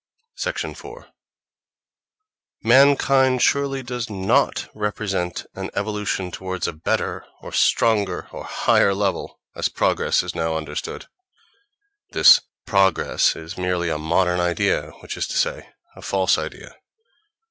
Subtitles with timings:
[0.75, 1.09] 4.
[2.63, 9.39] Mankind surely does not represent an evolution toward a better or stronger or higher level,
[9.55, 11.05] as progress is now understood.
[12.13, 16.75] This "progress" is merely a modern idea, which is to say, a false idea.